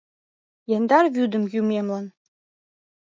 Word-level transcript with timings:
Яндар 0.77 1.05
вӱдым 1.15 1.43
йӱмемлан. 1.53 2.05